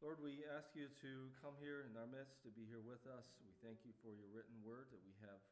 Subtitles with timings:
[0.00, 3.36] Lord, we ask you to come here in our midst, to be here with us.
[3.44, 5.44] We thank you for your written word that we have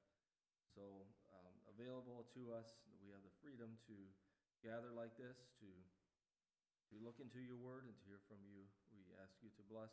[0.72, 1.04] so
[1.36, 3.96] um, available to us, that we have the freedom to
[4.64, 8.64] gather like this, to, to look into your word and to hear from you.
[8.96, 9.92] We ask you to bless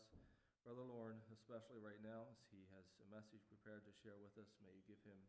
[0.64, 4.48] Brother Lauren, especially right now, as he has a message prepared to share with us.
[4.64, 5.20] May you give him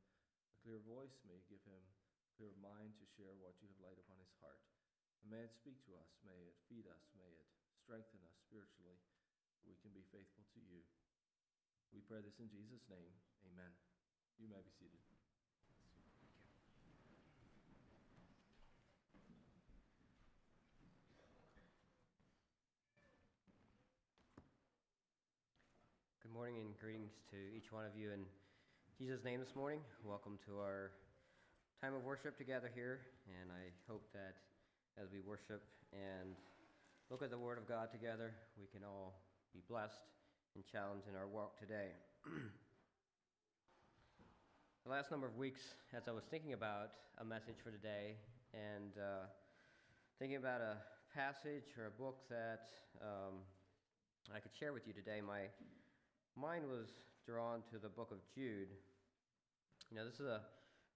[0.54, 1.18] a clear voice.
[1.27, 4.30] May you give him a clear mind to share what you have laid upon his
[4.38, 4.62] heart.
[5.27, 6.14] And may it speak to us.
[6.22, 7.11] May it feed us.
[7.18, 7.50] May it
[7.82, 9.02] strengthen us spiritually.
[9.67, 10.79] We can be faithful to you.
[11.90, 13.11] We pray this in Jesus' name.
[13.50, 13.75] Amen.
[14.39, 15.03] You may be seated.
[26.23, 28.23] Good morning and greetings to each one of you in
[29.03, 29.82] Jesus' name this morning.
[30.07, 30.95] Welcome to our
[31.82, 33.03] time of worship together here,
[33.42, 34.39] and I hope that
[34.95, 36.39] as we worship and
[37.11, 39.25] look at the Word of God together, we can all
[39.56, 40.05] be blessed
[40.55, 41.97] and challenged in our walk today.
[44.85, 45.63] the last number of weeks,
[45.97, 48.21] as I was thinking about a message for today
[48.53, 49.25] and uh,
[50.19, 50.77] thinking about a
[51.09, 52.69] passage or a book that
[53.01, 53.41] um,
[54.29, 55.48] I could share with you today, my
[56.37, 56.93] Mine was
[57.25, 58.69] drawn to the book of Jude.
[59.89, 60.45] You know, this is a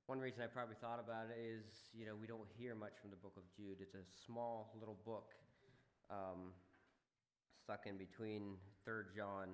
[0.04, 1.64] one reason I probably thought about it is,
[1.96, 3.80] you know, we don't hear much from the book of Jude.
[3.80, 5.32] It's a small little book
[6.10, 6.52] um,
[7.62, 9.48] stuck in between Third John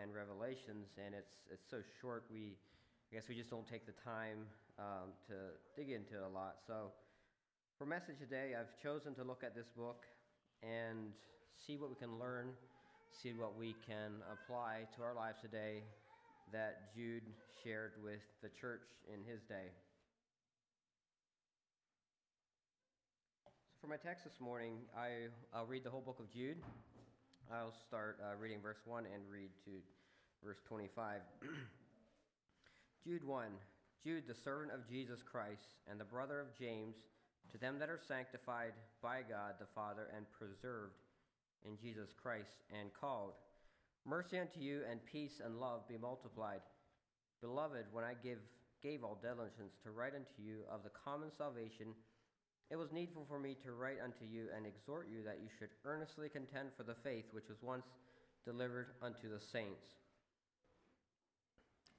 [0.00, 2.24] and Revelations, and it's it's so short.
[2.32, 2.56] We,
[3.12, 4.46] I guess, we just don't take the time
[4.78, 5.34] um, to
[5.76, 6.56] dig into it a lot.
[6.66, 6.92] So,
[7.78, 10.04] for message today, I've chosen to look at this book
[10.62, 11.12] and
[11.66, 12.52] see what we can learn
[13.12, 15.82] see what we can apply to our lives today
[16.52, 17.22] that Jude
[17.62, 19.68] shared with the church in his day.
[23.44, 26.58] So for my text this morning, I, I'll read the whole book of Jude.
[27.52, 29.82] I'll start uh, reading verse 1 and read to
[30.44, 31.18] verse 25.
[33.04, 33.46] Jude 1
[34.04, 36.94] Jude, the servant of Jesus Christ, and the brother of James,
[37.50, 41.02] to them that are sanctified by God the Father and preserved
[41.66, 43.32] in Jesus Christ and called.
[44.06, 46.60] Mercy unto you and peace and love be multiplied.
[47.40, 48.38] Beloved, when I give,
[48.80, 51.98] gave all diligence to write unto you of the common salvation,
[52.70, 55.70] it was needful for me to write unto you and exhort you that you should
[55.84, 57.86] earnestly contend for the faith which was once
[58.44, 59.86] delivered unto the saints.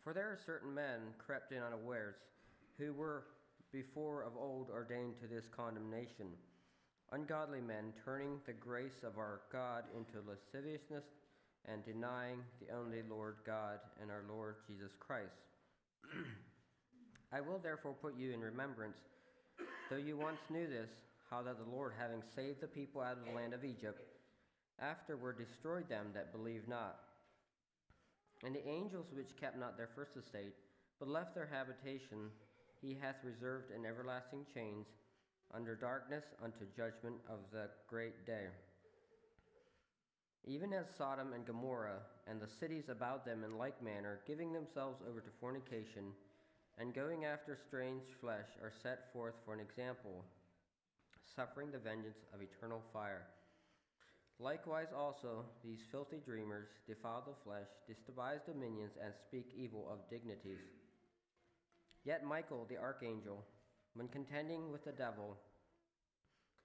[0.03, 2.15] For there are certain men crept in unawares,
[2.77, 3.25] who were
[3.71, 6.27] before of old ordained to this condemnation
[7.11, 11.03] ungodly men turning the grace of our God into lasciviousness
[11.65, 15.43] and denying the only Lord God and our Lord Jesus Christ.
[17.33, 18.97] I will therefore put you in remembrance,
[19.89, 20.91] though you once knew this,
[21.29, 24.01] how that the Lord, having saved the people out of the land of Egypt,
[24.79, 26.99] afterward destroyed them that believed not.
[28.43, 30.55] And the angels which kept not their first estate,
[30.99, 32.29] but left their habitation,
[32.81, 34.87] he hath reserved in everlasting chains
[35.53, 38.47] under darkness unto judgment of the great day.
[40.45, 45.01] Even as Sodom and Gomorrah and the cities about them in like manner, giving themselves
[45.07, 46.13] over to fornication
[46.77, 50.25] and going after strange flesh, are set forth for an example,
[51.35, 53.27] suffering the vengeance of eternal fire.
[54.39, 60.65] Likewise, also, these filthy dreamers defile the flesh, despise dominions, and speak evil of dignities.
[62.03, 63.45] Yet Michael the archangel,
[63.93, 65.37] when contending with the devil,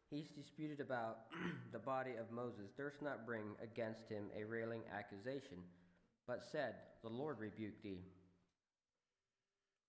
[0.08, 1.18] he's disputed about
[1.72, 5.58] the body of Moses, durst not bring against him a railing accusation,
[6.26, 8.04] but said, The Lord rebuke thee.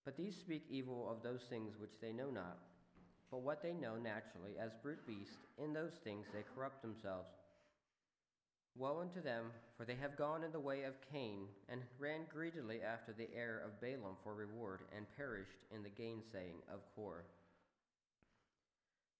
[0.07, 2.59] But these speak evil of those things which they know not.
[3.29, 7.27] But what they know naturally, as brute beasts, in those things they corrupt themselves.
[8.77, 12.81] Woe unto them, for they have gone in the way of Cain, and ran greedily
[12.81, 17.25] after the heir of Balaam for reward, and perished in the gainsaying of Kor.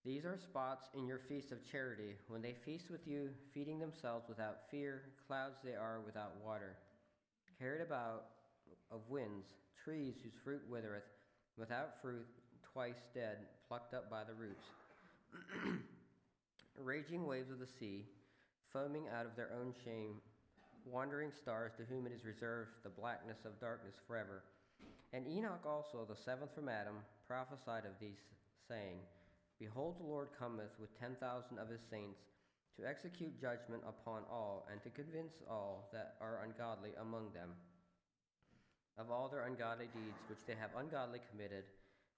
[0.05, 4.29] These are spots in your feast of charity, when they feast with you, feeding themselves
[4.29, 6.77] without fear, clouds they are without water,
[7.59, 8.27] carried about
[8.89, 9.47] of winds,
[9.87, 11.07] trees whose fruit withereth,
[11.57, 12.27] without fruit,
[12.73, 13.37] twice dead,
[13.69, 14.67] plucked up by the roots.
[16.77, 18.03] Raging waves of the sea,
[18.73, 20.19] foaming out of their own shame,
[20.83, 24.43] wandering stars to whom it is reserved the blackness of darkness forever.
[25.13, 26.95] And Enoch also, the seventh from Adam,
[27.25, 28.19] prophesied of these,
[28.67, 28.99] saying,
[29.57, 32.19] Behold, the Lord cometh with ten thousand of his saints
[32.75, 37.55] to execute judgment upon all, and to convince all that are ungodly among them
[38.97, 41.63] of all their ungodly deeds which they have ungodly committed,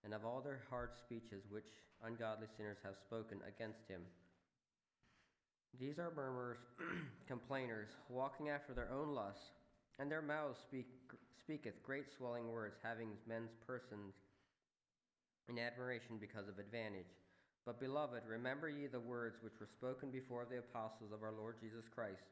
[0.04, 1.68] and of all their hard speeches which
[2.04, 4.02] ungodly sinners have spoken against him.
[5.78, 6.60] These are murmurers,
[7.28, 9.52] complainers, walking after their own lusts,
[10.00, 10.88] and their mouths speak,
[11.38, 14.16] speaketh great swelling words, having men's persons
[15.50, 17.12] in admiration because of advantage.
[17.66, 21.58] But, beloved, remember ye the words which were spoken before the apostles of our Lord
[21.60, 22.24] Jesus Christ,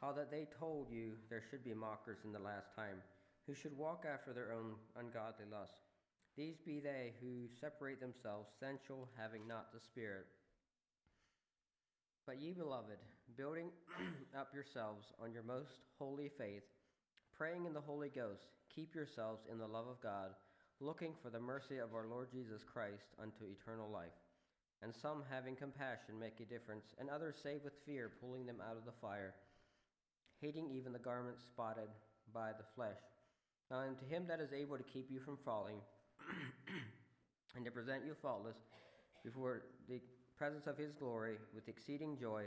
[0.00, 3.02] how that they told you there should be mockers in the last time,
[3.46, 5.80] who should walk after their own ungodly lusts.
[6.36, 10.26] These be they who separate themselves, sensual, having not the Spirit.
[12.26, 12.98] But ye, beloved,
[13.36, 13.70] building
[14.38, 16.64] up yourselves on your most holy faith,
[17.36, 20.30] praying in the Holy Ghost, keep yourselves in the love of God,
[20.80, 24.16] looking for the mercy of our Lord Jesus Christ unto eternal life.
[24.82, 28.76] And some, having compassion, make a difference, and others save with fear, pulling them out
[28.76, 29.34] of the fire,
[30.40, 31.88] hating even the garments spotted
[32.32, 33.00] by the flesh.
[33.70, 35.76] Now unto him that is able to keep you from falling,
[37.56, 38.56] and to present you faultless
[39.24, 40.00] before the
[40.36, 42.44] presence of his glory with exceeding joy,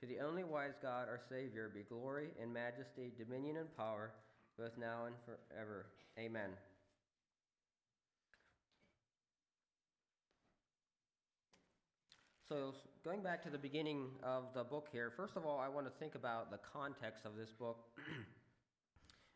[0.00, 4.12] to the only wise God our Savior be glory and majesty, dominion and power,
[4.58, 5.86] both now and forever.
[6.18, 6.50] Amen.
[12.48, 12.74] So,
[13.04, 15.92] going back to the beginning of the book here, first of all, I want to
[16.00, 17.78] think about the context of this book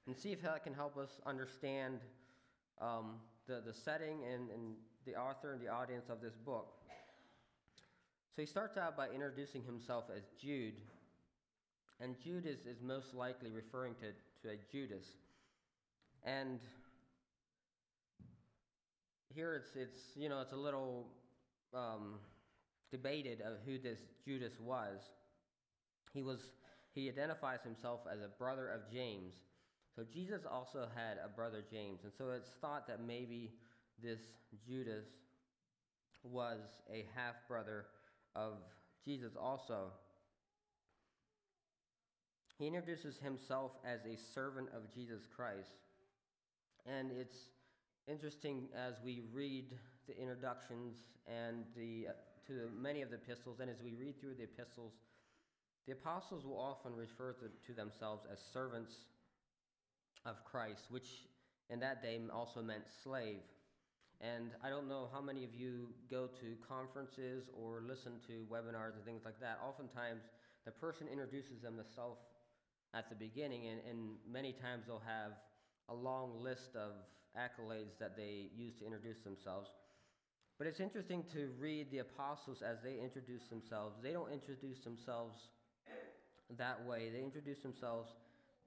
[0.06, 2.00] and see if that can help us understand
[2.80, 3.16] um,
[3.46, 4.74] the, the setting and, and
[5.06, 6.74] the author and the audience of this book.
[8.36, 10.74] So, he starts out by introducing himself as Jude,
[12.00, 14.12] and Jude is, is most likely referring to,
[14.42, 15.06] to a Judas.
[16.24, 16.58] And
[19.32, 21.06] here it's, it's, you know, it's a little.
[21.72, 22.18] Um,
[22.94, 25.00] debated of who this Judas was.
[26.12, 26.38] He was
[26.94, 29.34] he identifies himself as a brother of James.
[29.94, 33.52] So Jesus also had a brother James, and so it's thought that maybe
[34.02, 34.18] this
[34.66, 35.06] Judas
[36.24, 36.60] was
[36.92, 37.86] a half brother
[38.34, 38.54] of
[39.04, 39.92] Jesus also.
[42.58, 45.76] He introduces himself as a servant of Jesus Christ.
[46.86, 47.48] And it's
[48.08, 49.76] interesting as we read
[50.06, 50.96] the introductions
[51.26, 52.08] and the
[52.46, 54.92] to many of the epistles, and as we read through the epistles,
[55.86, 58.94] the apostles will often refer to, to themselves as servants
[60.26, 61.26] of Christ, which
[61.70, 63.40] in that day also meant slave.
[64.20, 68.94] And I don't know how many of you go to conferences or listen to webinars
[68.94, 69.58] and things like that.
[69.66, 70.22] Oftentimes,
[70.64, 72.20] the person introduces themselves
[72.94, 73.98] at the beginning, and, and
[74.30, 75.32] many times they'll have
[75.88, 76.92] a long list of
[77.36, 79.68] accolades that they use to introduce themselves.
[80.56, 83.96] But it's interesting to read the apostles as they introduce themselves.
[84.02, 85.36] They don't introduce themselves
[86.56, 88.10] that way, they introduce themselves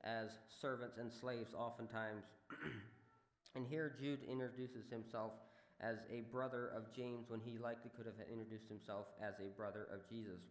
[0.08, 0.30] as
[0.62, 2.24] servants and slaves oftentimes.
[3.56, 5.34] and here Jude introduces himself
[5.82, 9.88] as a brother of James when he likely could have introduced himself as a brother
[9.94, 10.42] of Jesus.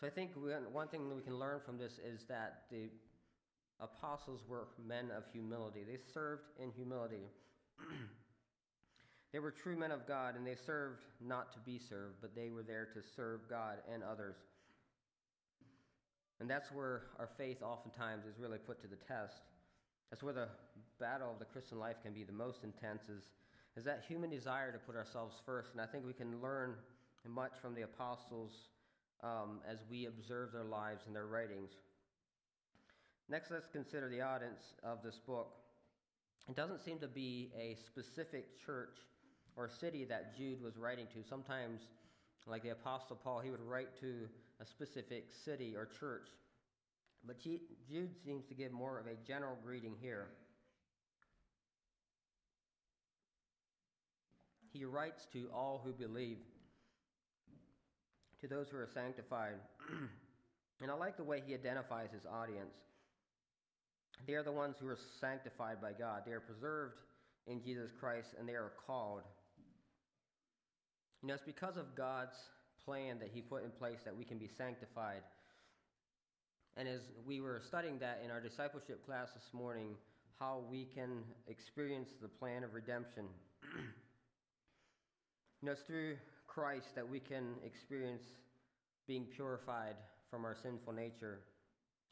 [0.00, 0.30] So I think
[0.72, 2.90] one thing that we can learn from this is that the
[3.80, 5.80] apostles were men of humility.
[5.82, 7.26] They served in humility.
[9.32, 12.48] They were true men of God, and they served not to be served, but they
[12.48, 14.36] were there to serve God and others.
[16.40, 19.42] And that's where our faith oftentimes is really put to the test.
[20.10, 20.48] That's where the
[21.00, 23.24] battle of the Christian life can be the most intense, is,
[23.76, 25.72] is that human desire to put ourselves first.
[25.72, 26.74] And I think we can learn
[27.26, 28.52] much from the apostles
[29.22, 31.72] um, as we observe their lives and their writings.
[33.28, 35.52] Next, let's consider the audience of this book.
[36.48, 38.96] It doesn't seem to be a specific church
[39.56, 41.28] or city that Jude was writing to.
[41.28, 41.80] Sometimes,
[42.46, 44.28] like the Apostle Paul, he would write to
[44.60, 46.28] a specific city or church.
[47.26, 47.60] But Jude
[48.24, 50.28] seems to give more of a general greeting here.
[54.72, 56.38] He writes to all who believe,
[58.40, 59.54] to those who are sanctified.
[60.80, 62.74] and I like the way he identifies his audience.
[64.26, 66.22] They are the ones who are sanctified by God.
[66.26, 66.94] They are preserved
[67.46, 69.22] in Jesus Christ and they are called.
[71.22, 72.36] You know, it's because of God's
[72.88, 75.20] plan that He put in place that we can be sanctified.
[76.74, 79.90] And as we were studying that in our discipleship class this morning,
[80.38, 83.26] how we can experience the plan of redemption.
[85.60, 86.16] you know, it's through
[86.46, 88.22] Christ that we can experience
[89.06, 89.96] being purified
[90.30, 91.40] from our sinful nature,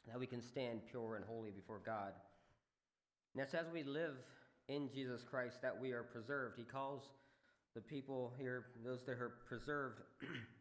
[0.07, 2.11] that we can stand pure and holy before God.
[3.33, 4.13] And it's as we live
[4.69, 6.55] in Jesus Christ that we are preserved.
[6.57, 7.01] He calls
[7.73, 10.01] the people here, those that are preserved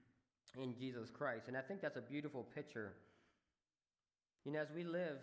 [0.61, 1.49] in Jesus Christ.
[1.49, 2.93] And I think that's a beautiful picture.
[4.45, 5.19] You know, as we live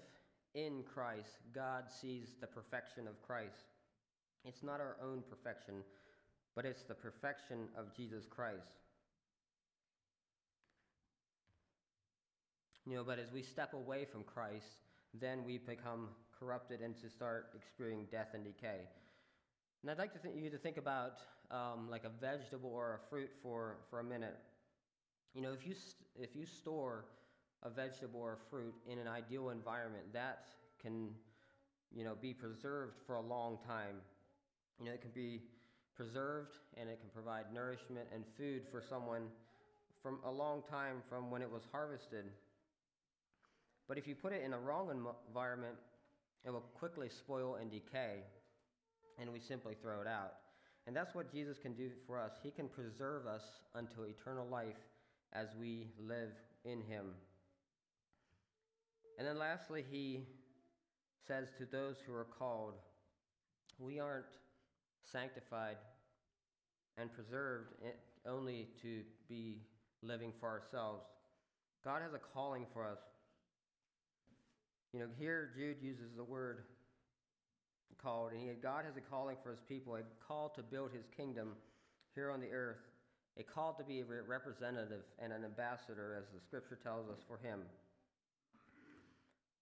[0.55, 3.71] in Christ, God sees the perfection of Christ.
[4.45, 5.75] It's not our own perfection,
[6.55, 8.83] but it's the perfection of Jesus Christ.
[12.85, 14.67] You know, but as we step away from Christ,
[15.13, 18.81] then we become corrupted and to start experiencing death and decay.
[19.81, 21.19] And I'd like to th- you to think about
[21.51, 24.37] um, like a vegetable or a fruit for, for a minute.
[25.33, 25.73] You know, if you,
[26.15, 27.05] if you store
[27.63, 30.45] a vegetable or a fruit in an ideal environment, that
[30.81, 31.09] can,
[31.91, 33.95] you know, be preserved for a long time.
[34.79, 35.41] You know, it can be
[35.95, 39.23] preserved and it can provide nourishment and food for someone
[40.01, 42.25] from a long time from when it was harvested.
[43.87, 44.89] But if you put it in a wrong
[45.27, 45.75] environment,
[46.45, 48.19] it will quickly spoil and decay,
[49.17, 50.33] and we simply throw it out.
[50.85, 52.33] And that's what Jesus can do for us.
[52.43, 54.75] He can preserve us unto eternal life
[55.33, 56.31] as we live
[56.63, 57.05] in Him.
[59.17, 60.27] And then lastly, He
[61.27, 62.73] says to those who are called,
[63.79, 64.25] we aren't
[65.11, 65.77] sanctified
[66.97, 67.73] and preserved
[68.25, 69.61] only to be
[70.01, 71.03] living for ourselves.
[71.83, 72.99] God has a calling for us.
[74.93, 76.63] You know, here Jude uses the word
[78.01, 81.05] called, and he, God has a calling for his people, a call to build his
[81.15, 81.53] kingdom
[82.15, 82.81] here on the earth,
[83.37, 87.37] a call to be a representative and an ambassador, as the scripture tells us, for
[87.37, 87.61] him.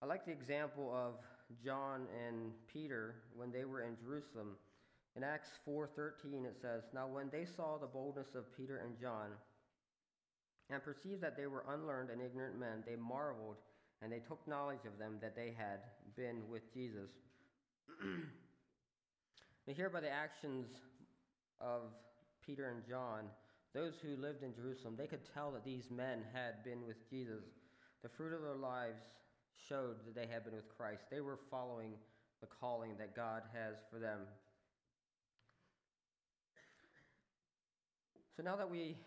[0.01, 1.15] I like the example of
[1.63, 4.57] John and Peter when they were in Jerusalem.
[5.15, 9.37] In Acts 4:13 it says, "Now when they saw the boldness of Peter and John
[10.69, 13.57] and perceived that they were unlearned and ignorant men, they marveled
[14.01, 15.81] and they took knowledge of them that they had
[16.15, 17.11] been with Jesus."
[19.67, 20.67] now here by the actions
[21.59, 21.93] of
[22.41, 23.29] Peter and John,
[23.73, 27.43] those who lived in Jerusalem, they could tell that these men had been with Jesus.
[28.03, 29.01] The fruit of their lives
[29.69, 31.03] showed that they had been with Christ.
[31.09, 31.93] They were following
[32.41, 34.19] the calling that God has for them.
[38.35, 38.97] So now that we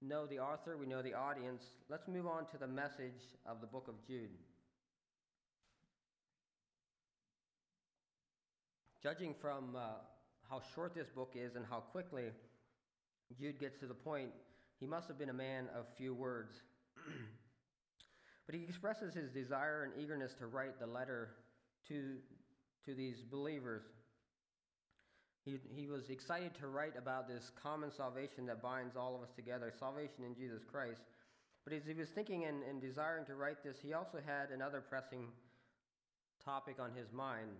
[0.00, 3.66] know the author, we know the audience, let's move on to the message of the
[3.66, 4.30] book of Jude.
[9.02, 9.94] Judging from uh,
[10.48, 12.24] how short this book is and how quickly
[13.38, 14.30] Jude gets to the point,
[14.80, 16.62] he must have been a man of few words.
[18.46, 21.30] but he expresses his desire and eagerness to write the letter
[21.88, 22.16] to,
[22.84, 23.82] to these believers.
[25.44, 29.30] He, he was excited to write about this common salvation that binds all of us
[29.34, 31.00] together, salvation in Jesus Christ.
[31.64, 34.80] But as he was thinking and, and desiring to write this, he also had another
[34.80, 35.28] pressing
[36.44, 37.50] topic on his mind,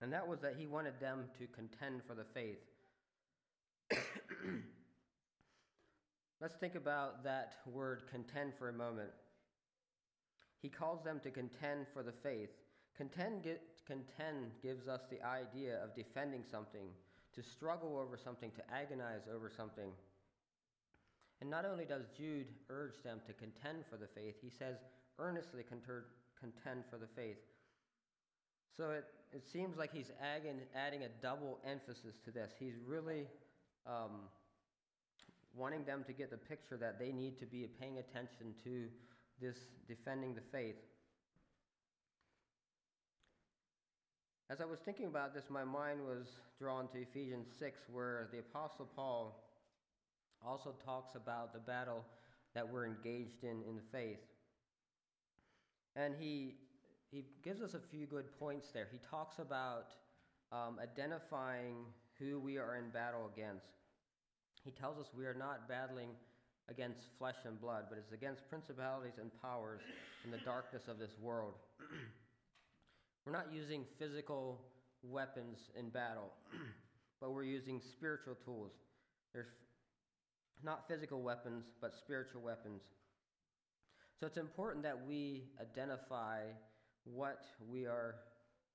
[0.00, 2.58] and that was that he wanted them to contend for the faith.
[6.40, 9.10] Let's think about that word contend for a moment.
[10.60, 12.50] He calls them to contend for the faith.
[12.96, 16.88] Contend, get, contend gives us the idea of defending something,
[17.34, 19.90] to struggle over something, to agonize over something.
[21.40, 24.76] And not only does Jude urge them to contend for the faith, he says,
[25.18, 27.38] earnestly contend for the faith.
[28.76, 32.52] So it, it seems like he's adding, adding a double emphasis to this.
[32.58, 33.26] He's really
[33.86, 34.28] um,
[35.54, 38.86] wanting them to get the picture that they need to be paying attention to
[39.40, 39.56] this
[39.88, 40.76] defending the faith.
[44.50, 46.26] As I was thinking about this, my mind was
[46.58, 49.42] drawn to Ephesians 6, where the Apostle Paul
[50.44, 52.04] also talks about the battle
[52.54, 54.20] that we're engaged in in the faith.
[55.96, 56.56] And he,
[57.10, 58.88] he gives us a few good points there.
[58.90, 59.92] He talks about
[60.52, 61.86] um, identifying
[62.18, 63.66] who we are in battle against.
[64.64, 66.10] He tells us we are not battling
[66.68, 69.80] against flesh and blood, but it's against principalities and powers
[70.24, 71.54] in the darkness of this world.
[73.26, 74.60] we're not using physical
[75.02, 76.30] weapons in battle,
[77.20, 78.72] but we're using spiritual tools.
[79.32, 79.50] There's
[80.62, 82.82] not physical weapons, but spiritual weapons.
[84.20, 86.42] So it's important that we identify
[87.04, 88.14] what we are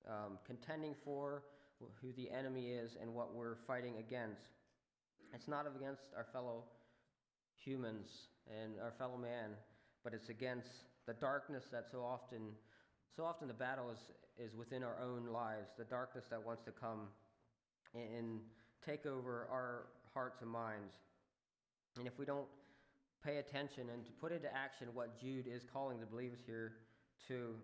[0.07, 1.43] um, contending for,
[2.01, 4.49] who the enemy is, and what we're fighting against.
[5.33, 6.63] It's not against our fellow
[7.55, 8.07] humans
[8.47, 9.51] and our fellow man,
[10.03, 10.69] but it's against
[11.05, 12.39] the darkness that so often,
[13.15, 13.99] so often the battle is,
[14.49, 17.07] is within our own lives, the darkness that wants to come
[17.93, 18.39] and
[18.85, 20.93] take over our hearts and minds.
[21.97, 22.47] And if we don't
[23.25, 26.73] pay attention and to put into action what Jude is calling the believers here
[27.27, 27.55] to,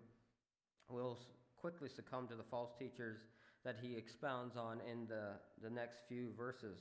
[0.90, 1.18] we'll
[1.56, 3.18] quickly succumb to the false teachers
[3.64, 6.78] that he expounds on in the, the next few verses.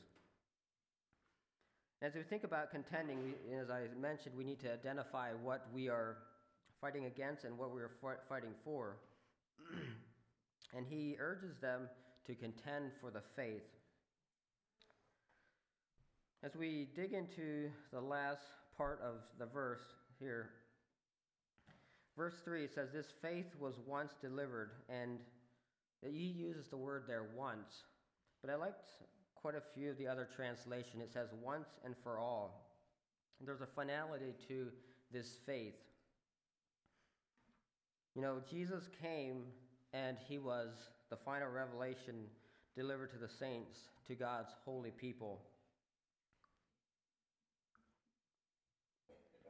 [2.01, 5.87] As we think about contending, we, as I mentioned, we need to identify what we
[5.87, 6.17] are
[6.81, 7.91] fighting against and what we are
[8.27, 8.97] fighting for.
[10.75, 11.87] and he urges them
[12.27, 13.63] to contend for the faith.
[16.43, 18.41] As we dig into the last
[18.77, 19.83] part of the verse
[20.19, 20.49] here,
[22.15, 25.19] Verse 3 it says, This faith was once delivered, and
[26.11, 27.85] he uses the word there once.
[28.41, 28.85] But I liked
[29.35, 31.01] quite a few of the other translation.
[31.01, 32.69] It says once and for all.
[33.45, 34.67] There's a finality to
[35.11, 35.75] this faith.
[38.15, 39.43] You know, Jesus came
[39.93, 40.69] and he was
[41.09, 42.15] the final revelation
[42.75, 45.41] delivered to the saints, to God's holy people.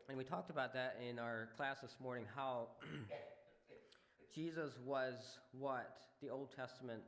[0.09, 2.67] And we talked about that in our class this morning how
[4.33, 5.13] Jesus was
[5.51, 7.01] what the Old Testament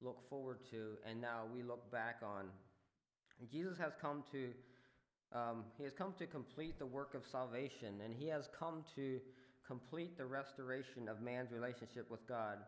[0.00, 2.46] looked forward to, and now we look back on.
[3.50, 4.48] Jesus has come to
[5.32, 9.20] um, he has come to complete the work of salvation, and he has come to
[9.64, 12.58] complete the restoration of man's relationship with God,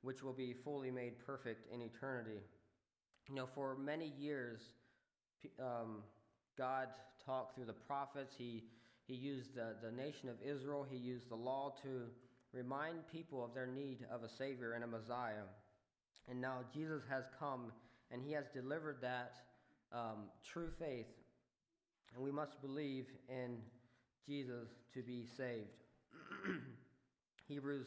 [0.00, 2.40] which will be fully made perfect in eternity.
[3.28, 4.60] You know, for many years,
[5.60, 6.02] um,
[6.56, 6.88] God
[7.26, 8.32] talked through the prophets.
[8.38, 8.64] He
[9.06, 12.06] he used the, the nation of Israel, he used the law to
[12.52, 15.46] remind people of their need of a Savior and a Messiah.
[16.28, 17.72] And now Jesus has come
[18.10, 19.34] and he has delivered that
[19.92, 21.06] um, true faith.
[22.14, 23.58] And we must believe in
[24.26, 25.84] Jesus to be saved.
[27.48, 27.86] Hebrews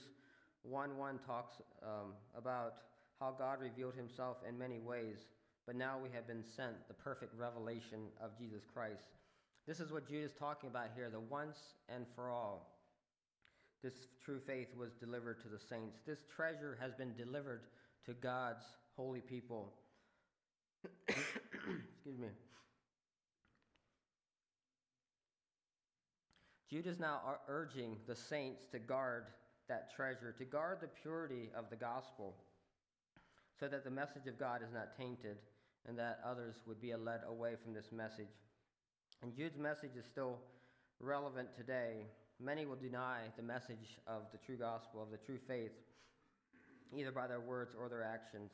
[0.64, 1.54] 1 1 talks
[1.84, 2.76] um, about
[3.20, 5.18] how God revealed himself in many ways,
[5.66, 9.04] but now we have been sent the perfect revelation of Jesus Christ.
[9.68, 12.73] This is what Jude is talking about here the once and for all.
[13.84, 16.00] This true faith was delivered to the saints.
[16.08, 17.64] This treasure has been delivered
[18.06, 18.64] to God's
[18.96, 19.74] holy people.
[21.10, 22.30] Excuse me.
[26.70, 29.26] Jude is now urging the saints to guard
[29.68, 32.36] that treasure, to guard the purity of the gospel,
[33.60, 35.38] so that the message of God is not tainted
[35.88, 38.32] and that others would be led away from this message.
[39.22, 40.40] And Jude's message is still
[41.00, 42.08] relevant today.
[42.40, 45.72] Many will deny the message of the true gospel, of the true faith,
[46.96, 48.52] either by their words or their actions.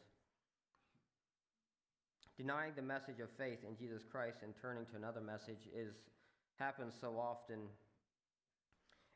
[2.37, 5.95] Denying the message of faith in Jesus Christ and turning to another message is
[6.57, 7.59] happens so often.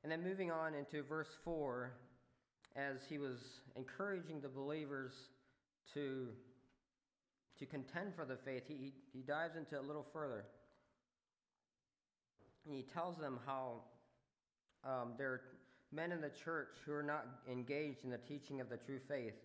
[0.03, 1.91] And then moving on into verse 4,
[2.75, 3.37] as he was
[3.75, 5.13] encouraging the believers
[5.93, 6.29] to,
[7.59, 10.45] to contend for the faith, he, he dives into a little further.
[12.65, 13.81] And he tells them how
[14.85, 15.41] um, there are
[15.91, 19.35] men in the church who are not engaged in the teaching of the true faith.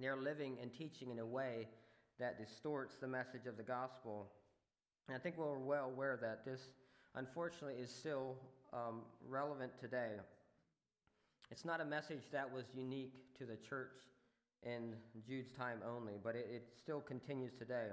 [0.00, 1.68] They're living and teaching in a way
[2.18, 4.30] that distorts the message of the gospel.
[5.08, 6.60] And I think we're well aware that this,
[7.14, 8.36] unfortunately, is still
[8.72, 10.12] um, relevant today.
[11.50, 13.92] It's not a message that was unique to the church
[14.62, 14.94] in
[15.26, 17.88] Jude's time only, but it, it still continues today.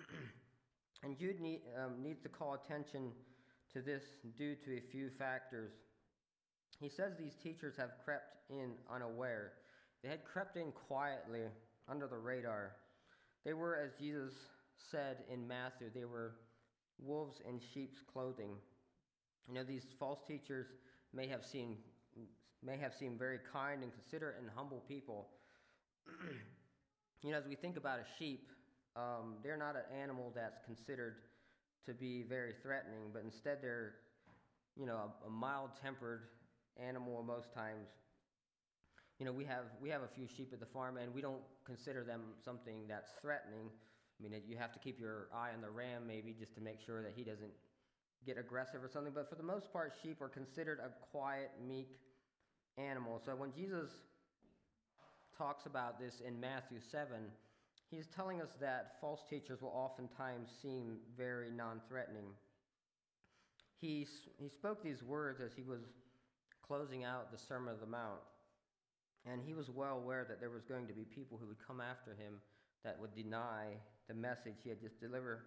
[1.02, 3.12] and Jude need, um, needs to call attention
[3.78, 4.02] to this
[4.36, 5.70] due to a few factors.
[6.80, 9.52] He says these teachers have crept in unaware.
[10.02, 11.42] They had crept in quietly
[11.88, 12.72] under the radar.
[13.44, 14.32] They were, as Jesus
[14.90, 16.34] said in Matthew, they were
[16.98, 18.50] wolves in sheep's clothing.
[19.48, 20.66] You know, these false teachers
[21.14, 21.76] may have seemed
[22.60, 25.28] may have seemed very kind and considerate and humble people.
[27.22, 28.48] you know, as we think about a sheep,
[28.96, 31.14] um, they're not an animal that's considered
[31.86, 33.94] to be very threatening, but instead they're,
[34.76, 36.22] you know, a, a mild-tempered
[36.82, 37.88] animal most times.
[39.18, 41.42] You know, we have we have a few sheep at the farm, and we don't
[41.64, 43.70] consider them something that's threatening.
[44.18, 46.80] I mean, you have to keep your eye on the ram maybe just to make
[46.80, 47.52] sure that he doesn't
[48.26, 49.12] get aggressive or something.
[49.14, 51.98] But for the most part, sheep are considered a quiet, meek
[52.76, 53.20] animal.
[53.24, 53.90] So when Jesus
[55.36, 57.06] talks about this in Matthew 7,
[57.90, 62.26] He's telling us that false teachers will oftentimes seem very non threatening.
[63.80, 65.80] He, he spoke these words as he was
[66.66, 68.20] closing out the Sermon of the Mount.
[69.24, 71.80] And he was well aware that there was going to be people who would come
[71.80, 72.34] after him
[72.84, 73.66] that would deny
[74.06, 75.40] the message he had just delivered,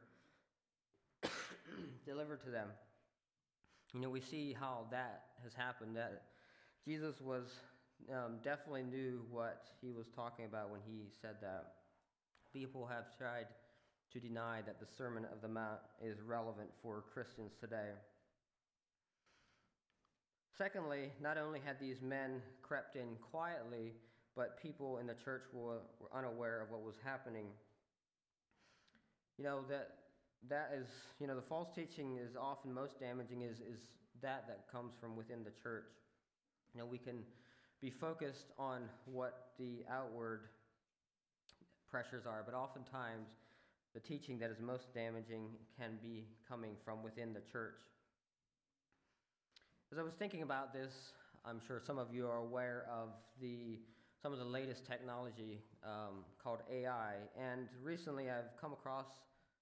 [2.06, 2.68] delivered to them.
[3.94, 5.96] You know, we see how that has happened.
[5.96, 6.24] That
[6.86, 7.46] Jesus was
[8.10, 11.74] um, definitely knew what he was talking about when he said that
[12.54, 13.48] people have tried
[14.14, 17.92] to deny that the Sermon of the Mount is relevant for Christians today.
[20.58, 23.94] Secondly, not only had these men crept in quietly,
[24.36, 27.46] but people in the church were, were unaware of what was happening.
[29.38, 29.90] You know, that
[30.50, 30.88] that is,
[31.20, 33.80] you know, the false teaching is often most damaging is, is
[34.22, 35.90] that that comes from within the church.
[36.74, 37.20] You know, we can
[37.82, 40.42] be focused on what the outward
[41.92, 43.28] pressures are, but oftentimes
[43.94, 47.82] the teaching that is most damaging can be coming from within the church.
[49.92, 50.94] As I was thinking about this,
[51.46, 53.10] I'm sure some of you are aware of
[53.42, 53.80] the
[54.22, 57.14] some of the latest technology um, called AI.
[57.36, 59.08] And recently, I've come across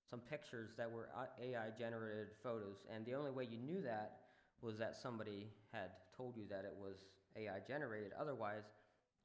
[0.10, 1.08] some pictures that were
[1.42, 4.18] AI generated photos, and the only way you knew that
[4.62, 6.98] was that somebody had told you that it was
[7.38, 8.12] AI generated.
[8.20, 8.64] Otherwise,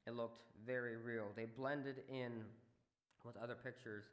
[0.07, 1.25] it looked very real.
[1.35, 2.31] They blended in
[3.25, 4.05] with other pictures,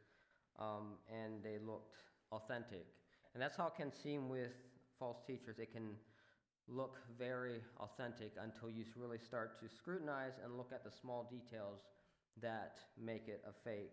[0.59, 1.97] um, and they looked
[2.33, 2.87] authentic.
[3.35, 4.53] And that's how it can seem with
[4.99, 5.59] false teachers.
[5.59, 5.97] It can
[6.69, 11.81] look very authentic until you really start to scrutinize and look at the small details
[12.41, 13.93] that make it a fake.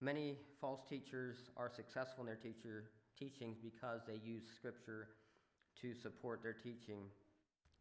[0.00, 2.84] Many false teachers are successful in their teacher
[3.18, 5.08] teachings because they use scripture
[5.80, 7.04] to support their teaching.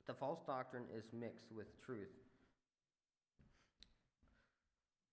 [0.08, 2.23] The false doctrine is mixed with truth.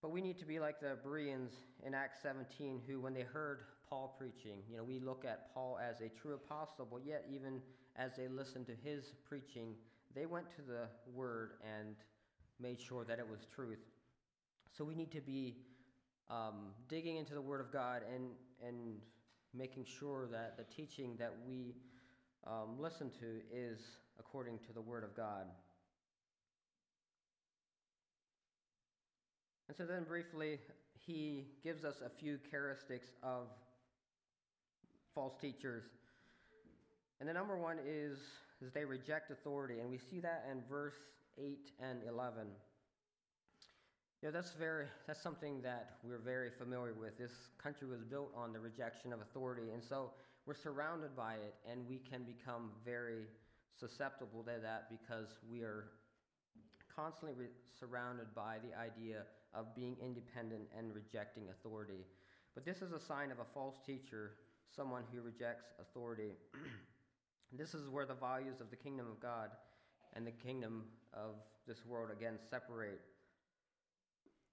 [0.03, 1.53] But we need to be like the Bereans
[1.85, 4.59] in Acts 17 who when they heard Paul preaching.
[4.71, 7.61] You know, we look at Paul as a true apostle, but yet, even
[7.97, 9.75] as they listened to his preaching,
[10.15, 11.97] they went to the Word and
[12.61, 13.81] made sure that it was truth.
[14.77, 15.57] So we need to be
[16.31, 18.31] um, digging into the Word of God and,
[18.67, 18.99] and
[19.53, 21.75] making sure that the teaching that we
[22.47, 23.81] um, listen to is
[24.19, 25.47] according to the Word of God.
[29.71, 30.59] And so then, briefly,
[31.07, 33.47] he gives us a few characteristics of
[35.15, 35.85] false teachers.
[37.21, 38.19] And the number one is,
[38.61, 39.79] is they reject authority.
[39.79, 40.97] And we see that in verse
[41.39, 42.49] 8 and 11.
[44.21, 47.17] You know, that's, very, that's something that we're very familiar with.
[47.17, 47.31] This
[47.63, 49.71] country was built on the rejection of authority.
[49.73, 50.11] And so
[50.47, 53.23] we're surrounded by it, and we can become very
[53.79, 55.85] susceptible to that because we are
[56.93, 59.23] constantly re- surrounded by the idea
[59.55, 62.07] of being independent and rejecting authority.
[62.55, 64.33] But this is a sign of a false teacher
[64.75, 66.33] someone who rejects authority.
[67.53, 69.51] this is where the values of the kingdom of God
[70.15, 71.35] and the kingdom of
[71.67, 73.01] this world again separate.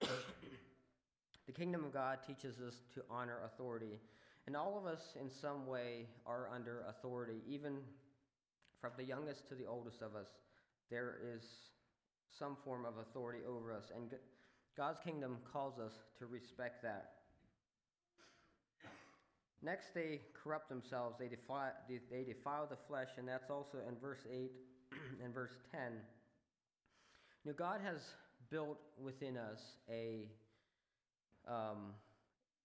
[0.00, 3.98] the kingdom of God teaches us to honor authority.
[4.46, 7.78] And all of us, in some way, are under authority, even
[8.80, 10.28] from the youngest to the oldest of us.
[10.90, 11.42] There is
[12.38, 13.92] some form of authority over us.
[13.94, 14.14] And
[14.78, 17.10] God's kingdom calls us to respect that.
[19.60, 21.16] Next, they corrupt themselves.
[21.18, 24.52] They defile, they defile the flesh, and that's also in verse 8
[25.24, 25.80] and verse 10.
[27.44, 28.02] Now, God has
[28.52, 29.58] built within us
[29.90, 30.28] a,
[31.48, 31.94] um,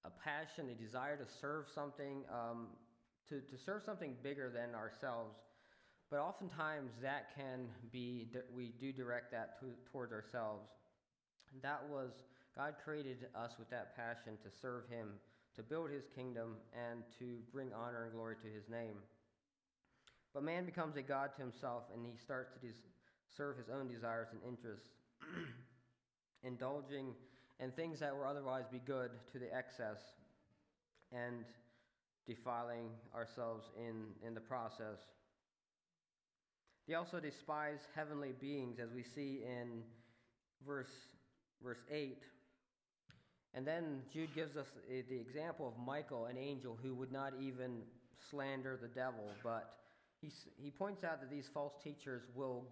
[0.05, 2.67] a passion, a desire to serve something, um,
[3.27, 5.33] to, to serve something bigger than ourselves.
[6.11, 10.69] But oftentimes, that can be, we do direct that to, towards ourselves.
[11.61, 12.11] That was,
[12.57, 15.09] God created us with that passion to serve Him
[15.55, 18.95] to build his kingdom and to bring honor and glory to his name.
[20.33, 22.73] But man becomes a God to himself and he starts to des-
[23.35, 24.89] serve his own desires and interests,
[26.43, 27.13] indulging
[27.59, 29.99] in things that would otherwise be good to the excess
[31.11, 31.45] and
[32.25, 34.99] defiling ourselves in, in the process.
[36.87, 39.83] They also despise heavenly beings, as we see in
[40.65, 40.91] verse,
[41.63, 42.17] verse 8
[43.55, 47.81] and then Jude gives us the example of Michael, an angel who would not even
[48.29, 49.75] slander the devil, but
[50.21, 52.65] he, he points out that these false teachers will,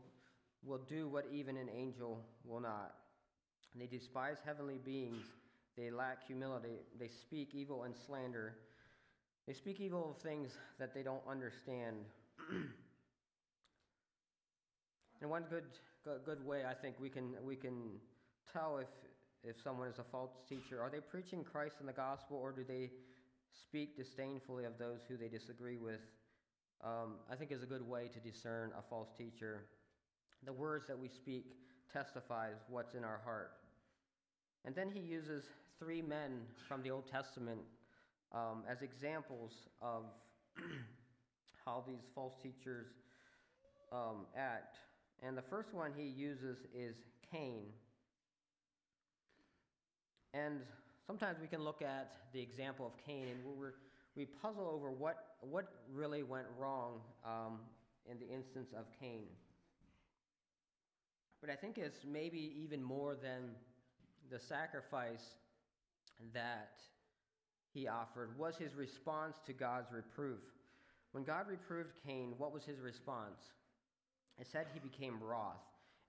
[0.66, 2.96] will do what even an angel will not.
[3.76, 5.24] They despise heavenly beings,
[5.78, 8.56] they lack humility, they speak evil and slander.
[9.48, 11.98] They speak evil of things that they don't understand.
[15.22, 15.64] and one good,
[16.26, 18.00] good way I think we can, we can
[18.52, 18.88] tell if,
[19.44, 20.82] if someone is a false teacher?
[20.82, 22.92] Are they preaching Christ and the gospel, or do they
[23.54, 26.02] speak disdainfully of those who they disagree with?
[26.84, 29.66] Um, I think is a good way to discern a false teacher.
[30.46, 31.54] The words that we speak
[31.92, 33.52] testifies what's in our heart.
[34.66, 35.46] And then he uses
[35.80, 37.62] three men from the Old Testament
[38.34, 39.52] um, as examples
[39.82, 40.06] of
[41.66, 42.88] how these false teachers
[43.92, 44.78] um, act.
[45.24, 46.96] And the first one he uses is
[47.32, 47.64] Cain.
[50.34, 50.62] And
[51.06, 53.74] sometimes we can look at the example of Cain and we're,
[54.16, 57.60] we puzzle over what, what really went wrong um,
[58.10, 59.28] in the instance of Cain.
[61.42, 63.56] But I think it's maybe even more than
[64.30, 65.36] the sacrifice
[66.34, 66.78] that
[67.74, 70.40] he offered was his response to God's reproof.
[71.12, 73.40] When God reproved Cain, what was his response?
[74.38, 75.60] It said he became wroth.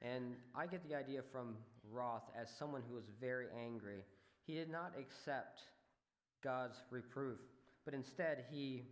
[0.00, 1.56] And I get the idea from
[1.90, 4.04] wroth as someone who was very angry.
[4.46, 5.60] He did not accept
[6.42, 7.38] God's reproof,
[7.84, 8.82] but instead he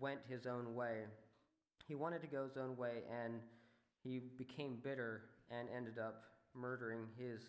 [0.00, 1.02] went his own way.
[1.86, 3.34] He wanted to go his own way, and
[4.02, 6.24] he became bitter and ended up
[6.54, 7.40] murdering his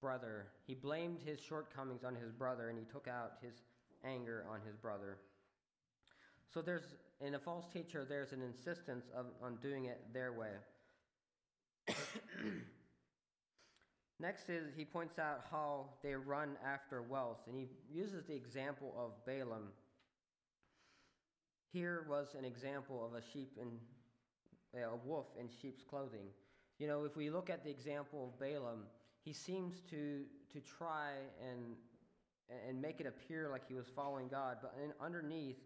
[0.00, 0.48] brother.
[0.66, 3.54] He blamed his shortcomings on his brother and he took out his
[4.04, 5.18] anger on his brother.
[6.52, 10.50] So there's in a false teacher there's an insistence of, on doing it their way.
[14.20, 18.94] Next is he points out how they run after wealth, and he uses the example
[18.96, 19.68] of Balaam.
[21.72, 23.78] Here was an example of a sheep in
[24.80, 26.26] a wolf in sheep's clothing.
[26.78, 28.84] You know, if we look at the example of Balaam,
[29.24, 31.76] he seems to to try and
[32.68, 35.56] and make it appear like he was following God, but in, underneath,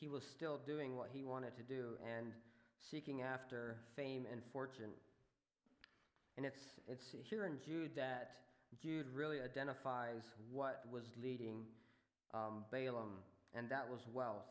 [0.00, 2.32] he was still doing what he wanted to do and
[2.80, 4.90] seeking after fame and fortune.
[6.36, 8.30] And it's, it's here in Jude that
[8.80, 11.64] Jude really identifies what was leading
[12.32, 13.18] um, Balaam,
[13.54, 14.46] and that was wealth.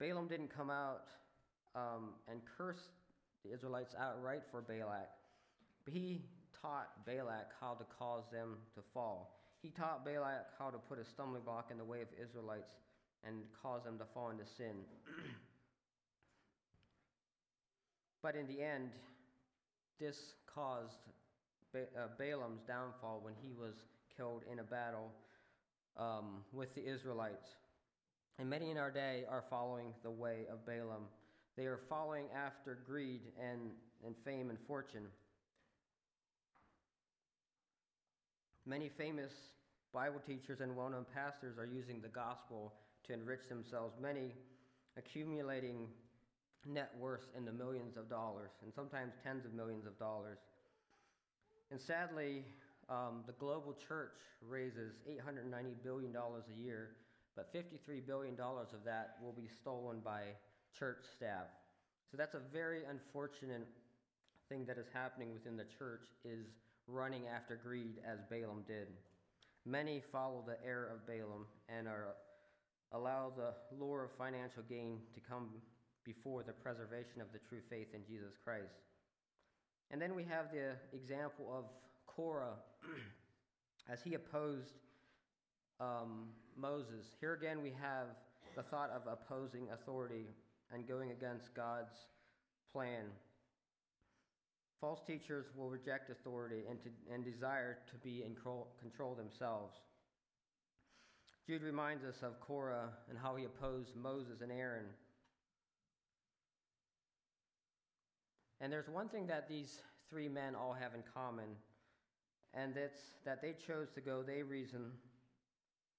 [0.00, 1.06] Balaam didn't come out
[1.76, 2.88] um, and curse
[3.44, 5.08] the Israelites outright for Balak,
[5.84, 6.22] but he
[6.60, 9.38] taught Balak how to cause them to fall.
[9.62, 12.72] He taught Balak how to put a stumbling block in the way of Israelites
[13.26, 14.84] and cause them to fall into sin.
[18.22, 18.90] but in the end,
[20.00, 20.98] this caused
[21.72, 23.74] ba- uh, Balaam's downfall when he was
[24.16, 25.10] killed in a battle
[25.96, 27.48] um, with the Israelites.
[28.38, 31.04] And many in our day are following the way of Balaam.
[31.56, 33.70] They are following after greed and,
[34.04, 35.06] and fame and fortune.
[38.66, 39.32] Many famous
[39.92, 42.72] Bible teachers and well known pastors are using the gospel
[43.06, 44.32] to enrich themselves, many
[44.96, 45.86] accumulating
[46.66, 50.38] net worth in the millions of dollars and sometimes tens of millions of dollars.
[51.70, 52.44] And sadly,
[52.88, 56.90] um, the global church raises $890 billion a year,
[57.34, 60.22] but $53 billion of that will be stolen by
[60.78, 61.46] church staff.
[62.10, 63.66] So that's a very unfortunate
[64.48, 66.46] thing that is happening within the church is
[66.86, 68.88] running after greed as Balaam did.
[69.66, 72.14] Many follow the error of Balaam and are
[72.92, 75.48] allow the lure of financial gain to come
[76.04, 78.82] before the preservation of the true faith in Jesus Christ.
[79.90, 81.64] And then we have the example of
[82.06, 82.56] Korah
[83.88, 84.74] as he opposed
[85.80, 87.06] um, Moses.
[87.20, 88.08] Here again, we have
[88.56, 90.26] the thought of opposing authority
[90.72, 91.94] and going against God's
[92.72, 93.04] plan.
[94.80, 99.74] False teachers will reject authority and, to, and desire to be in control, control themselves.
[101.46, 104.86] Jude reminds us of Korah and how he opposed Moses and Aaron.
[108.60, 111.56] And there's one thing that these three men all have in common,
[112.52, 114.92] and that's that they chose to go, they reason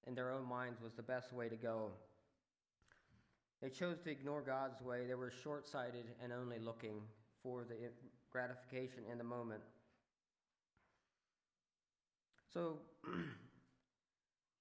[0.06, 1.90] in their own minds was the best way to go.
[3.60, 5.06] They chose to ignore God's way.
[5.06, 7.00] They were short sighted and only looking
[7.42, 7.74] for the
[8.30, 9.62] gratification in the moment.
[12.52, 12.78] So,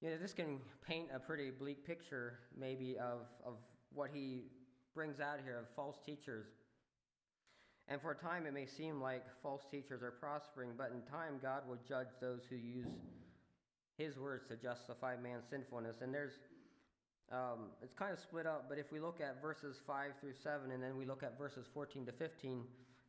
[0.01, 3.55] you know, this can paint a pretty bleak picture, maybe, of, of
[3.93, 4.43] what he
[4.93, 6.47] brings out here of false teachers.
[7.87, 11.39] And for a time, it may seem like false teachers are prospering, but in time,
[11.41, 12.87] God will judge those who use
[13.97, 15.97] his words to justify man's sinfulness.
[16.01, 16.33] And there's,
[17.31, 20.71] um, it's kind of split up, but if we look at verses 5 through 7,
[20.71, 22.63] and then we look at verses 14 to 15,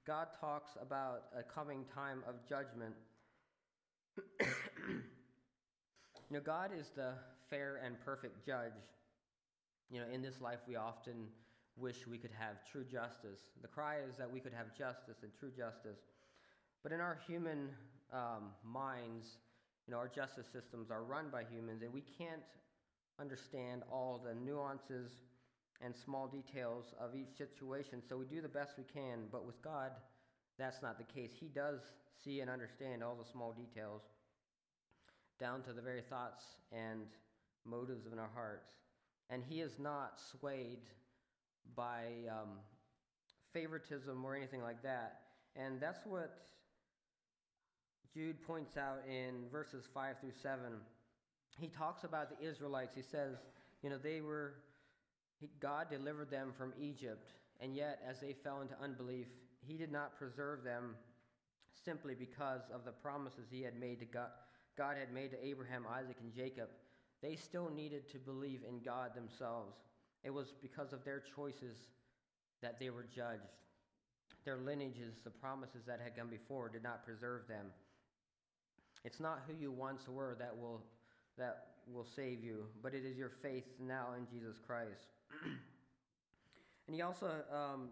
[0.06, 2.94] God talks about a coming time of judgment.
[4.40, 4.46] you
[6.30, 7.14] know, God is the
[7.48, 8.72] fair and perfect judge.
[9.90, 11.28] You know, in this life, we often
[11.76, 13.40] wish we could have true justice.
[13.62, 16.00] The cry is that we could have justice and true justice.
[16.82, 17.68] But in our human
[18.12, 19.38] um, minds,
[19.86, 22.42] you know, our justice systems are run by humans, and we can't
[23.20, 25.10] understand all the nuances
[25.82, 28.02] and small details of each situation.
[28.08, 29.92] So we do the best we can, but with God,
[30.58, 31.32] that's not the case.
[31.38, 31.80] He does
[32.24, 34.02] see and understand all the small details,
[35.38, 37.06] down to the very thoughts and
[37.66, 38.70] motives in our hearts.
[39.28, 40.80] And He is not swayed
[41.74, 42.58] by um,
[43.52, 45.20] favoritism or anything like that.
[45.56, 46.46] And that's what
[48.12, 50.60] Jude points out in verses 5 through 7.
[51.58, 52.94] He talks about the Israelites.
[52.94, 53.36] He says,
[53.82, 54.54] you know, they were,
[55.60, 59.26] God delivered them from Egypt, and yet as they fell into unbelief,
[59.66, 60.94] He did not preserve them
[61.84, 64.28] simply because of the promises He had made to God.
[64.76, 66.68] God had made to Abraham, Isaac, and Jacob.
[67.22, 69.76] They still needed to believe in God themselves.
[70.26, 71.76] It was because of their choices
[72.60, 73.42] that they were judged.
[74.44, 77.66] Their lineages, the promises that had come before, did not preserve them.
[79.04, 80.82] It's not who you once were that will,
[81.38, 85.06] that will save you, but it is your faith now in Jesus Christ.
[86.86, 87.90] and he also um,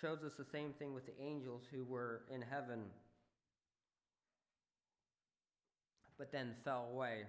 [0.00, 2.80] shows us the same thing with the angels who were in heaven
[6.22, 7.24] but then fell away.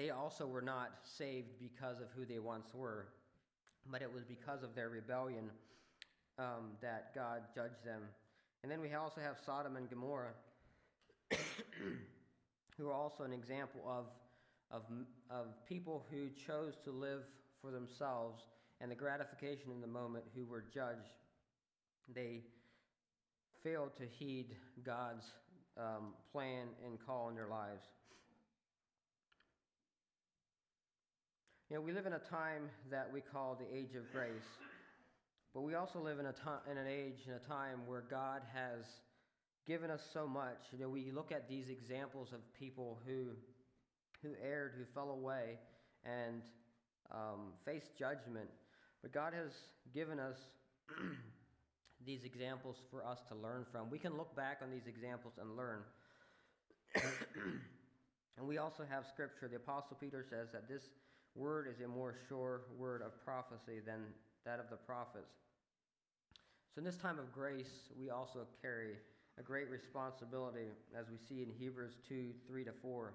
[0.00, 3.08] They also were not saved because of who they once were,
[3.92, 5.50] but it was because of their rebellion
[6.38, 8.00] um, that God judged them.
[8.62, 10.32] And then we also have Sodom and Gomorrah,
[12.78, 14.06] who are also an example of,
[14.70, 14.84] of,
[15.28, 17.24] of people who chose to live
[17.60, 18.44] for themselves
[18.80, 21.12] and the gratification in the moment who were judged.
[22.14, 22.40] They
[23.62, 25.26] failed to heed God's
[25.76, 27.84] um, plan and call in their lives.
[31.70, 34.58] You know, we live in a time that we call the age of grace,
[35.54, 38.42] but we also live in a time, in an age, in a time where God
[38.52, 38.84] has
[39.68, 40.58] given us so much.
[40.72, 43.26] You know, we look at these examples of people who,
[44.20, 45.60] who erred, who fell away,
[46.04, 46.42] and
[47.12, 48.50] um, faced judgment.
[49.00, 49.52] But God has
[49.94, 50.38] given us
[52.04, 53.90] these examples for us to learn from.
[53.90, 55.82] We can look back on these examples and learn.
[58.36, 59.46] and we also have scripture.
[59.46, 60.82] The Apostle Peter says that this
[61.34, 64.00] word is a more sure word of prophecy than
[64.44, 65.34] that of the prophets.
[66.74, 68.94] So, in this time of grace, we also carry
[69.38, 73.12] a great responsibility, as we see in Hebrews 2 3 to 4.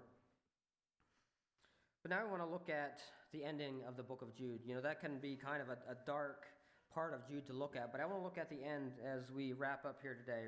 [2.02, 3.00] But now I want to look at
[3.32, 4.60] the ending of the book of Jude.
[4.66, 6.46] You know, that can be kind of a, a dark
[6.94, 9.32] part of Jude to look at, but I want to look at the end as
[9.32, 10.46] we wrap up here today.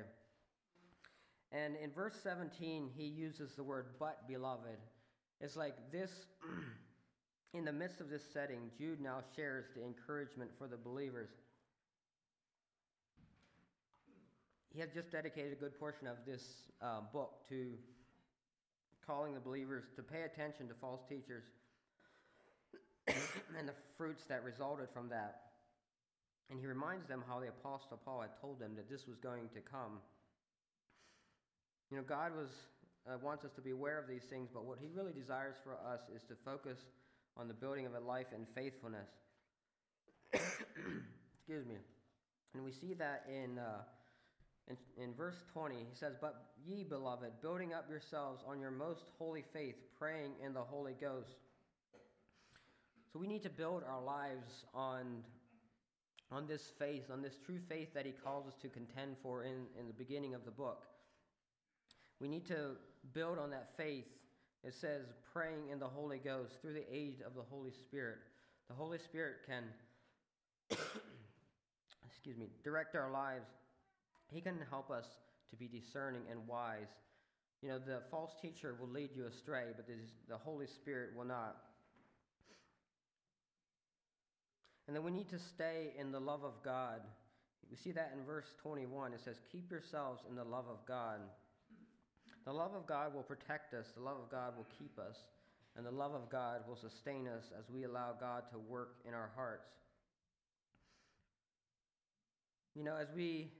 [1.52, 4.78] And in verse 17, he uses the word but beloved.
[5.40, 6.10] It's like this,
[7.54, 11.30] in the midst of this setting, Jude now shares the encouragement for the believers.
[14.72, 16.42] He has just dedicated a good portion of this
[16.82, 17.72] uh, book to
[19.06, 21.44] calling the believers to pay attention to false teachers
[23.58, 25.40] and the fruits that resulted from that.
[26.50, 29.48] And he reminds them how the Apostle Paul had told them that this was going
[29.54, 30.00] to come.
[31.90, 32.50] You know, God was,
[33.08, 35.72] uh, wants us to be aware of these things, but what he really desires for
[35.72, 36.78] us is to focus
[37.38, 39.08] on the building of a life in faithfulness.
[40.32, 41.76] Excuse me.
[42.54, 43.82] And we see that in, uh,
[44.66, 45.76] in, in verse 20.
[45.76, 50.52] He says, But ye, beloved, building up yourselves on your most holy faith, praying in
[50.52, 51.36] the Holy Ghost.
[53.12, 55.22] So we need to build our lives on
[56.30, 59.66] on this faith, on this true faith that he calls us to contend for in,
[59.78, 60.84] in the beginning of the book.
[62.20, 62.72] We need to
[63.14, 64.04] build on that faith.
[64.64, 68.18] It says, praying in the Holy Ghost through the aid of the Holy Spirit.
[68.68, 69.64] The Holy Spirit can,
[72.06, 73.48] excuse me, direct our lives.
[74.30, 75.06] He can help us
[75.50, 76.88] to be discerning and wise.
[77.62, 81.56] You know, the false teacher will lead you astray, but the Holy Spirit will not.
[84.86, 87.00] And then we need to stay in the love of God.
[87.70, 89.12] We see that in verse 21.
[89.12, 91.20] It says, Keep yourselves in the love of God.
[92.44, 95.16] The love of God will protect us, the love of God will keep us,
[95.76, 99.14] and the love of God will sustain us as we allow God to work in
[99.14, 99.68] our hearts.
[102.74, 103.50] You know, as we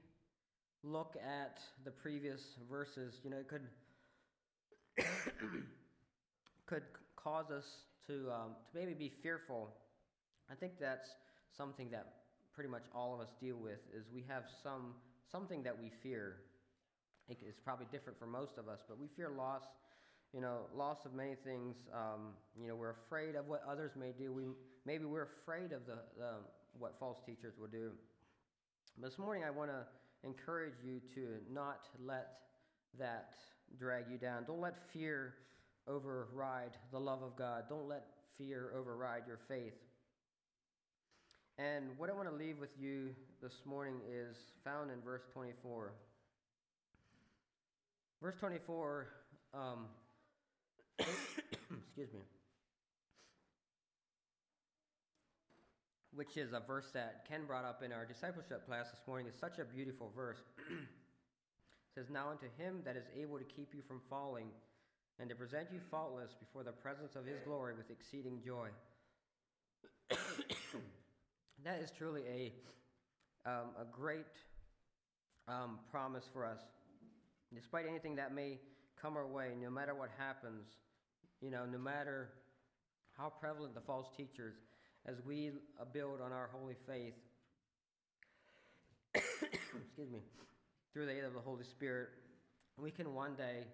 [0.83, 3.67] look at the previous verses, you know, it could
[6.65, 6.83] could
[7.15, 7.65] cause us
[8.07, 9.73] to um, to maybe be fearful
[10.51, 11.09] I think that's
[11.55, 12.13] something that
[12.53, 14.95] pretty much all of us deal with is we have some
[15.31, 16.37] something that we fear.
[17.29, 19.63] It's probably different for most of us, but we fear loss,
[20.33, 21.75] you know, loss of many things.
[21.93, 24.33] Um, you know, we're afraid of what others may do.
[24.33, 24.43] We
[24.85, 26.31] maybe we're afraid of the, the
[26.77, 27.91] what false teachers will do.
[29.01, 29.85] This morning, I want to
[30.27, 32.39] encourage you to not let
[32.97, 33.35] that
[33.77, 34.43] drag you down.
[34.45, 35.35] Don't let fear
[35.87, 37.65] override the love of God.
[37.69, 38.05] Don't let
[38.37, 39.75] fear override your faith.
[41.57, 43.09] And what I want to leave with you
[43.41, 45.93] this morning is found in verse 24.
[48.21, 49.07] Verse 24,
[49.53, 49.85] um,
[50.99, 52.19] excuse me,
[56.13, 59.35] which is a verse that Ken brought up in our discipleship class this morning, is
[59.39, 60.39] such a beautiful verse.
[61.95, 64.47] says, Now unto him that is able to keep you from falling
[65.19, 68.67] and to present you faultless before the presence of his glory with exceeding joy.
[71.65, 74.25] That is truly a, um, a great
[75.47, 76.61] um, promise for us.
[77.53, 78.59] Despite anything that may
[79.01, 80.67] come our way, no matter what happens,
[81.41, 82.29] you know, no matter
[83.17, 84.55] how prevalent the false teachers,
[85.05, 85.51] as we
[85.93, 87.13] build on our holy faith,
[89.15, 90.19] excuse me,
[90.93, 92.09] through the aid of the Holy Spirit,
[92.77, 93.65] we can one day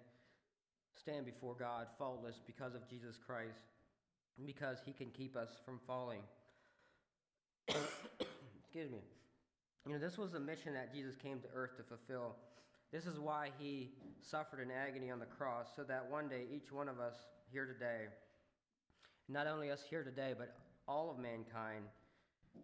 [0.98, 3.60] stand before God faultless because of Jesus Christ,
[4.44, 6.20] because He can keep us from falling.
[7.68, 8.98] Excuse me.
[9.86, 12.36] You know, this was a mission that Jesus came to earth to fulfill.
[12.92, 16.72] This is why he suffered in agony on the cross, so that one day each
[16.72, 17.14] one of us
[17.52, 18.06] here today,
[19.28, 20.56] not only us here today, but
[20.86, 21.84] all of mankind,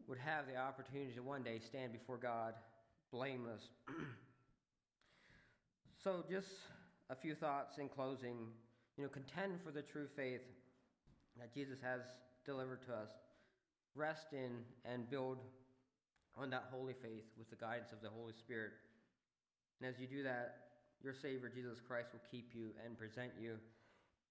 [0.09, 2.55] would have the opportunity to one day stand before God
[3.13, 3.63] blameless.
[6.03, 6.49] so, just
[7.11, 8.37] a few thoughts in closing.
[8.97, 10.43] You know, contend for the true faith
[11.39, 12.01] that Jesus has
[12.45, 13.11] delivered to us.
[13.95, 14.51] Rest in
[14.85, 15.39] and build
[16.37, 18.73] on that holy faith with the guidance of the Holy Spirit.
[19.81, 20.57] And as you do that,
[21.03, 23.57] your Savior, Jesus Christ, will keep you and present you,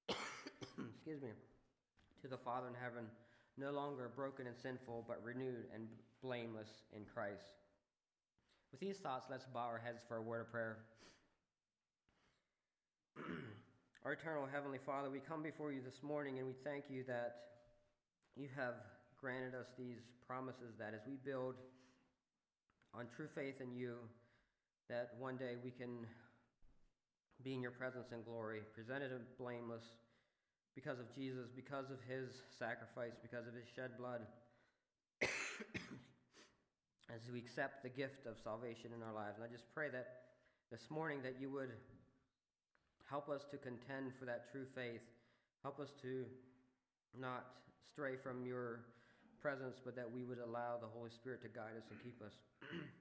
[0.95, 1.29] excuse me,
[2.21, 3.05] to the Father in heaven,
[3.57, 5.87] no longer broken and sinful, but renewed and
[6.23, 7.59] blameless in Christ.
[8.71, 10.77] With these thoughts, let's bow our heads for a word of prayer.
[14.05, 17.35] our eternal Heavenly Father, we come before you this morning and we thank you that
[18.37, 18.75] you have
[19.19, 21.55] granted us these promises that as we build
[22.93, 23.95] on true faith in you,
[24.91, 26.05] that one day we can
[27.41, 29.85] be in your presence and glory, presented and blameless
[30.75, 34.19] because of Jesus, because of his sacrifice, because of his shed blood,
[37.07, 39.37] as we accept the gift of salvation in our lives.
[39.39, 40.27] And I just pray that
[40.71, 41.71] this morning that you would
[43.09, 45.01] help us to contend for that true faith,
[45.63, 46.25] help us to
[47.17, 47.45] not
[47.91, 48.81] stray from your
[49.41, 52.33] presence, but that we would allow the Holy Spirit to guide us and keep us.